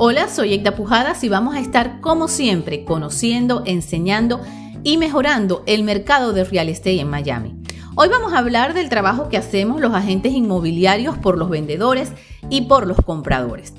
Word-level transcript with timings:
Hola, 0.00 0.28
soy 0.28 0.54
Egda 0.54 0.76
Pujadas 0.76 1.24
y 1.24 1.28
vamos 1.28 1.56
a 1.56 1.60
estar 1.60 2.00
como 2.00 2.28
siempre 2.28 2.84
conociendo, 2.84 3.64
enseñando 3.66 4.40
y 4.84 4.96
mejorando 4.96 5.64
el 5.66 5.82
mercado 5.82 6.32
de 6.32 6.44
real 6.44 6.68
estate 6.68 7.00
en 7.00 7.10
Miami. 7.10 7.56
Hoy 7.96 8.08
vamos 8.08 8.32
a 8.32 8.38
hablar 8.38 8.74
del 8.74 8.90
trabajo 8.90 9.28
que 9.28 9.36
hacemos 9.36 9.80
los 9.80 9.92
agentes 9.92 10.34
inmobiliarios 10.34 11.18
por 11.18 11.36
los 11.36 11.50
vendedores 11.50 12.12
y 12.48 12.60
por 12.62 12.86
los 12.86 12.98
compradores. 12.98 13.74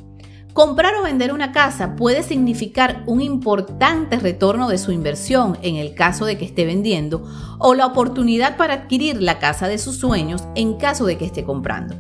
Comprar 0.51 0.93
o 0.95 1.03
vender 1.03 1.31
una 1.31 1.53
casa 1.53 1.95
puede 1.95 2.21
significar 2.21 3.01
un 3.05 3.21
importante 3.21 4.19
retorno 4.19 4.67
de 4.67 4.77
su 4.77 4.91
inversión 4.91 5.57
en 5.61 5.77
el 5.77 5.95
caso 5.95 6.25
de 6.25 6.37
que 6.37 6.43
esté 6.43 6.65
vendiendo 6.65 7.23
o 7.59 7.75
la 7.75 7.85
oportunidad 7.85 8.57
para 8.57 8.73
adquirir 8.73 9.21
la 9.21 9.39
casa 9.39 9.69
de 9.69 9.77
sus 9.77 9.95
sueños 9.95 10.43
en 10.55 10.73
caso 10.73 11.05
de 11.05 11.17
que 11.17 11.23
esté 11.23 11.45
comprando. 11.45 11.95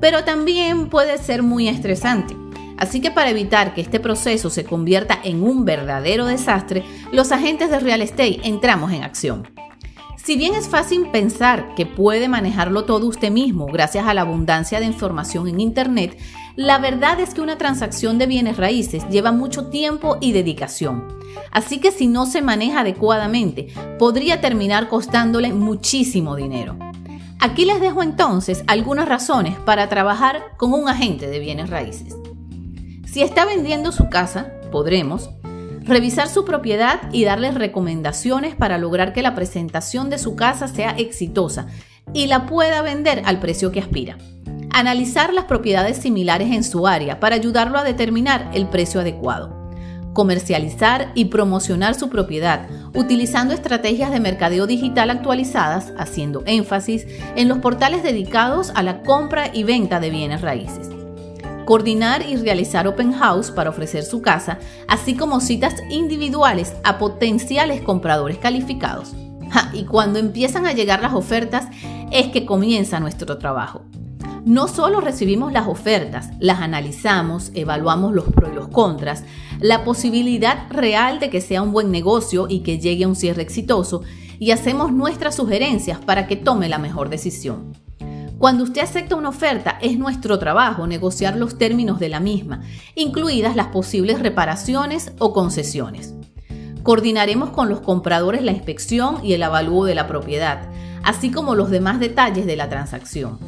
Pero 0.00 0.24
también 0.24 0.88
puede 0.88 1.16
ser 1.18 1.44
muy 1.44 1.68
estresante. 1.68 2.41
Así 2.82 3.00
que 3.00 3.12
para 3.12 3.30
evitar 3.30 3.74
que 3.74 3.80
este 3.80 4.00
proceso 4.00 4.50
se 4.50 4.64
convierta 4.64 5.16
en 5.22 5.44
un 5.44 5.64
verdadero 5.64 6.26
desastre, 6.26 6.82
los 7.12 7.30
agentes 7.30 7.70
de 7.70 7.78
real 7.78 8.02
estate 8.02 8.40
entramos 8.42 8.90
en 8.90 9.04
acción. 9.04 9.48
Si 10.16 10.36
bien 10.36 10.56
es 10.56 10.68
fácil 10.68 11.08
pensar 11.12 11.76
que 11.76 11.86
puede 11.86 12.26
manejarlo 12.26 12.84
todo 12.84 13.06
usted 13.06 13.30
mismo 13.30 13.66
gracias 13.66 14.08
a 14.08 14.14
la 14.14 14.22
abundancia 14.22 14.80
de 14.80 14.86
información 14.86 15.46
en 15.46 15.60
Internet, 15.60 16.18
la 16.56 16.78
verdad 16.78 17.20
es 17.20 17.34
que 17.34 17.40
una 17.40 17.56
transacción 17.56 18.18
de 18.18 18.26
bienes 18.26 18.56
raíces 18.56 19.08
lleva 19.08 19.30
mucho 19.30 19.68
tiempo 19.68 20.16
y 20.20 20.32
dedicación. 20.32 21.06
Así 21.52 21.78
que 21.78 21.92
si 21.92 22.08
no 22.08 22.26
se 22.26 22.42
maneja 22.42 22.80
adecuadamente, 22.80 23.68
podría 24.00 24.40
terminar 24.40 24.88
costándole 24.88 25.52
muchísimo 25.52 26.34
dinero. 26.34 26.76
Aquí 27.38 27.64
les 27.64 27.80
dejo 27.80 28.02
entonces 28.02 28.64
algunas 28.66 29.08
razones 29.08 29.56
para 29.60 29.88
trabajar 29.88 30.56
con 30.56 30.72
un 30.72 30.88
agente 30.88 31.28
de 31.28 31.38
bienes 31.38 31.70
raíces. 31.70 32.16
Si 33.12 33.20
está 33.20 33.44
vendiendo 33.44 33.92
su 33.92 34.08
casa, 34.08 34.54
podremos 34.70 35.28
revisar 35.82 36.30
su 36.30 36.46
propiedad 36.46 36.98
y 37.12 37.24
darles 37.24 37.54
recomendaciones 37.54 38.54
para 38.54 38.78
lograr 38.78 39.12
que 39.12 39.20
la 39.20 39.34
presentación 39.34 40.08
de 40.08 40.16
su 40.16 40.34
casa 40.34 40.66
sea 40.66 40.92
exitosa 40.92 41.66
y 42.14 42.26
la 42.26 42.46
pueda 42.46 42.80
vender 42.80 43.20
al 43.26 43.38
precio 43.38 43.70
que 43.70 43.80
aspira. 43.80 44.16
Analizar 44.72 45.34
las 45.34 45.44
propiedades 45.44 45.98
similares 45.98 46.52
en 46.52 46.64
su 46.64 46.86
área 46.86 47.20
para 47.20 47.34
ayudarlo 47.34 47.76
a 47.76 47.84
determinar 47.84 48.50
el 48.54 48.66
precio 48.66 49.02
adecuado. 49.02 49.70
Comercializar 50.14 51.12
y 51.14 51.26
promocionar 51.26 51.94
su 51.94 52.08
propiedad 52.08 52.66
utilizando 52.94 53.52
estrategias 53.52 54.10
de 54.10 54.20
mercadeo 54.20 54.66
digital 54.66 55.10
actualizadas, 55.10 55.92
haciendo 55.98 56.44
énfasis 56.46 57.06
en 57.36 57.48
los 57.48 57.58
portales 57.58 58.02
dedicados 58.02 58.72
a 58.74 58.82
la 58.82 59.02
compra 59.02 59.50
y 59.52 59.64
venta 59.64 60.00
de 60.00 60.08
bienes 60.08 60.40
raíces 60.40 60.88
coordinar 61.64 62.22
y 62.22 62.36
realizar 62.36 62.86
open 62.86 63.12
house 63.12 63.50
para 63.50 63.70
ofrecer 63.70 64.04
su 64.04 64.22
casa, 64.22 64.58
así 64.88 65.14
como 65.14 65.40
citas 65.40 65.74
individuales 65.90 66.74
a 66.84 66.98
potenciales 66.98 67.80
compradores 67.80 68.38
calificados. 68.38 69.12
y 69.72 69.84
cuando 69.84 70.18
empiezan 70.18 70.66
a 70.66 70.72
llegar 70.72 71.02
las 71.02 71.14
ofertas 71.14 71.66
es 72.10 72.28
que 72.28 72.44
comienza 72.44 73.00
nuestro 73.00 73.38
trabajo. 73.38 73.82
No 74.44 74.66
solo 74.66 75.00
recibimos 75.00 75.52
las 75.52 75.68
ofertas, 75.68 76.30
las 76.40 76.60
analizamos, 76.60 77.52
evaluamos 77.54 78.12
los 78.12 78.24
pros 78.24 78.50
y 78.52 78.56
los 78.56 78.68
contras, 78.68 79.24
la 79.60 79.84
posibilidad 79.84 80.68
real 80.68 81.20
de 81.20 81.30
que 81.30 81.40
sea 81.40 81.62
un 81.62 81.70
buen 81.70 81.92
negocio 81.92 82.46
y 82.48 82.60
que 82.60 82.80
llegue 82.80 83.04
a 83.04 83.08
un 83.08 83.14
cierre 83.14 83.42
exitoso, 83.42 84.02
y 84.40 84.50
hacemos 84.50 84.92
nuestras 84.92 85.36
sugerencias 85.36 86.00
para 86.00 86.26
que 86.26 86.34
tome 86.34 86.68
la 86.68 86.78
mejor 86.78 87.08
decisión. 87.08 87.72
Cuando 88.42 88.64
usted 88.64 88.80
acepta 88.80 89.14
una 89.14 89.28
oferta, 89.28 89.78
es 89.80 89.96
nuestro 89.96 90.36
trabajo 90.40 90.88
negociar 90.88 91.36
los 91.36 91.58
términos 91.58 92.00
de 92.00 92.08
la 92.08 92.18
misma, 92.18 92.62
incluidas 92.96 93.54
las 93.54 93.68
posibles 93.68 94.18
reparaciones 94.18 95.12
o 95.20 95.32
concesiones. 95.32 96.16
Coordinaremos 96.82 97.50
con 97.50 97.68
los 97.68 97.82
compradores 97.82 98.42
la 98.42 98.50
inspección 98.50 99.24
y 99.24 99.34
el 99.34 99.44
avalúo 99.44 99.84
de 99.84 99.94
la 99.94 100.08
propiedad, 100.08 100.68
así 101.04 101.30
como 101.30 101.54
los 101.54 101.70
demás 101.70 102.00
detalles 102.00 102.44
de 102.44 102.56
la 102.56 102.68
transacción. 102.68 103.38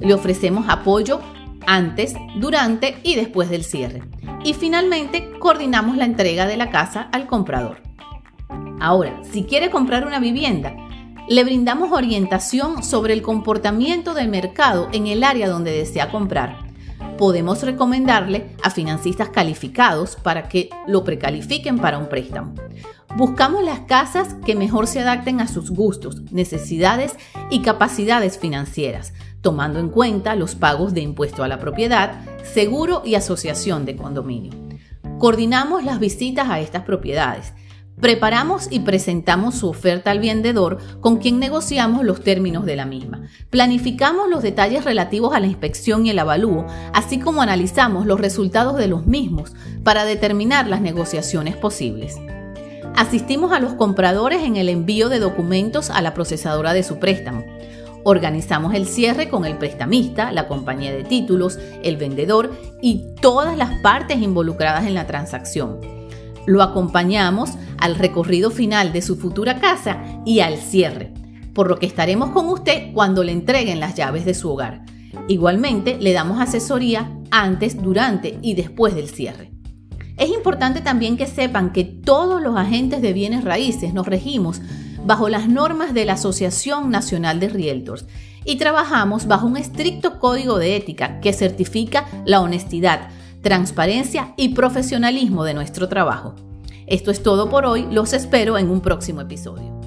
Le 0.00 0.14
ofrecemos 0.14 0.66
apoyo 0.68 1.20
antes, 1.64 2.14
durante 2.40 2.98
y 3.04 3.14
después 3.14 3.50
del 3.50 3.62
cierre. 3.62 4.02
Y 4.42 4.54
finalmente, 4.54 5.30
coordinamos 5.38 5.96
la 5.96 6.06
entrega 6.06 6.48
de 6.48 6.56
la 6.56 6.70
casa 6.70 7.08
al 7.12 7.28
comprador. 7.28 7.82
Ahora, 8.80 9.20
si 9.30 9.44
quiere 9.44 9.70
comprar 9.70 10.08
una 10.08 10.18
vivienda, 10.18 10.74
le 11.30 11.44
brindamos 11.44 11.92
orientación 11.92 12.82
sobre 12.82 13.14
el 13.14 13.22
comportamiento 13.22 14.14
del 14.14 14.26
mercado 14.26 14.88
en 14.90 15.06
el 15.06 15.22
área 15.22 15.48
donde 15.48 15.70
desea 15.70 16.10
comprar. 16.10 16.56
Podemos 17.18 17.62
recomendarle 17.62 18.56
a 18.64 18.70
financistas 18.70 19.28
calificados 19.28 20.16
para 20.16 20.48
que 20.48 20.70
lo 20.88 21.04
precalifiquen 21.04 21.78
para 21.78 21.98
un 21.98 22.08
préstamo. 22.08 22.54
Buscamos 23.14 23.62
las 23.62 23.78
casas 23.80 24.34
que 24.44 24.56
mejor 24.56 24.88
se 24.88 24.98
adapten 24.98 25.40
a 25.40 25.46
sus 25.46 25.70
gustos, 25.70 26.20
necesidades 26.32 27.14
y 27.48 27.62
capacidades 27.62 28.36
financieras, 28.36 29.12
tomando 29.40 29.78
en 29.78 29.88
cuenta 29.88 30.34
los 30.34 30.56
pagos 30.56 30.94
de 30.94 31.02
impuesto 31.02 31.44
a 31.44 31.48
la 31.48 31.60
propiedad, 31.60 32.24
seguro 32.42 33.02
y 33.04 33.14
asociación 33.14 33.84
de 33.84 33.94
condominio. 33.94 34.52
Coordinamos 35.20 35.84
las 35.84 36.00
visitas 36.00 36.50
a 36.50 36.58
estas 36.58 36.82
propiedades 36.82 37.52
Preparamos 38.00 38.68
y 38.70 38.80
presentamos 38.80 39.56
su 39.56 39.68
oferta 39.68 40.10
al 40.10 40.20
vendedor 40.20 40.78
con 41.00 41.18
quien 41.18 41.38
negociamos 41.38 42.02
los 42.02 42.22
términos 42.22 42.64
de 42.64 42.76
la 42.76 42.86
misma. 42.86 43.28
Planificamos 43.50 44.28
los 44.30 44.42
detalles 44.42 44.84
relativos 44.84 45.34
a 45.34 45.40
la 45.40 45.46
inspección 45.46 46.06
y 46.06 46.10
el 46.10 46.18
avalúo, 46.18 46.66
así 46.94 47.18
como 47.18 47.42
analizamos 47.42 48.06
los 48.06 48.18
resultados 48.18 48.78
de 48.78 48.88
los 48.88 49.06
mismos 49.06 49.52
para 49.84 50.06
determinar 50.06 50.66
las 50.66 50.80
negociaciones 50.80 51.56
posibles. 51.56 52.16
Asistimos 52.96 53.52
a 53.52 53.60
los 53.60 53.74
compradores 53.74 54.42
en 54.44 54.56
el 54.56 54.70
envío 54.70 55.10
de 55.10 55.18
documentos 55.18 55.90
a 55.90 56.00
la 56.00 56.14
procesadora 56.14 56.72
de 56.72 56.82
su 56.82 56.98
préstamo. 56.98 57.44
Organizamos 58.02 58.74
el 58.74 58.86
cierre 58.86 59.28
con 59.28 59.44
el 59.44 59.58
prestamista, 59.58 60.32
la 60.32 60.48
compañía 60.48 60.90
de 60.90 61.04
títulos, 61.04 61.58
el 61.82 61.98
vendedor 61.98 62.50
y 62.80 63.04
todas 63.20 63.58
las 63.58 63.78
partes 63.80 64.22
involucradas 64.22 64.86
en 64.86 64.94
la 64.94 65.06
transacción. 65.06 65.80
Lo 66.46 66.62
acompañamos 66.62 67.50
al 67.80 67.96
recorrido 67.96 68.50
final 68.50 68.92
de 68.92 69.02
su 69.02 69.16
futura 69.16 69.60
casa 69.60 70.02
y 70.24 70.40
al 70.40 70.58
cierre, 70.58 71.12
por 71.54 71.68
lo 71.68 71.78
que 71.78 71.86
estaremos 71.86 72.30
con 72.30 72.46
usted 72.48 72.92
cuando 72.92 73.24
le 73.24 73.32
entreguen 73.32 73.80
las 73.80 73.94
llaves 73.94 74.24
de 74.24 74.34
su 74.34 74.50
hogar. 74.50 74.84
Igualmente, 75.28 75.96
le 76.00 76.12
damos 76.12 76.40
asesoría 76.40 77.10
antes, 77.30 77.82
durante 77.82 78.38
y 78.42 78.54
después 78.54 78.94
del 78.94 79.08
cierre. 79.08 79.50
Es 80.16 80.28
importante 80.30 80.80
también 80.82 81.16
que 81.16 81.26
sepan 81.26 81.72
que 81.72 81.84
todos 81.84 82.42
los 82.42 82.56
agentes 82.56 83.00
de 83.00 83.12
bienes 83.12 83.42
raíces 83.42 83.94
nos 83.94 84.06
regimos 84.06 84.60
bajo 85.04 85.28
las 85.28 85.48
normas 85.48 85.94
de 85.94 86.04
la 86.04 86.12
Asociación 86.12 86.90
Nacional 86.90 87.40
de 87.40 87.48
Realtors 87.48 88.06
y 88.44 88.56
trabajamos 88.56 89.26
bajo 89.26 89.46
un 89.46 89.56
estricto 89.56 90.18
código 90.18 90.58
de 90.58 90.76
ética 90.76 91.20
que 91.20 91.32
certifica 91.32 92.06
la 92.26 92.40
honestidad, 92.40 93.08
transparencia 93.42 94.34
y 94.36 94.50
profesionalismo 94.50 95.44
de 95.44 95.54
nuestro 95.54 95.88
trabajo. 95.88 96.34
Esto 96.90 97.12
es 97.12 97.22
todo 97.22 97.48
por 97.48 97.66
hoy, 97.66 97.86
los 97.88 98.12
espero 98.12 98.58
en 98.58 98.68
un 98.68 98.80
próximo 98.80 99.20
episodio. 99.20 99.79